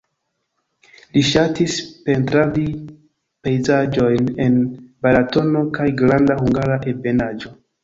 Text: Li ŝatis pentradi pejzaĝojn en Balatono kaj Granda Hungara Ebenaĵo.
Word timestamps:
Li 1.17 1.21
ŝatis 1.31 1.75
pentradi 2.07 2.63
pejzaĝojn 3.49 4.33
en 4.47 4.57
Balatono 5.05 5.65
kaj 5.79 5.89
Granda 6.03 6.41
Hungara 6.43 6.83
Ebenaĵo. 6.97 7.57